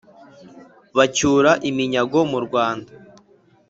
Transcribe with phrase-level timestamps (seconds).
[0.97, 2.91] bacyura iminyago mu rwanda.